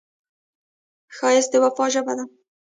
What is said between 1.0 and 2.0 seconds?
ښایست د وفا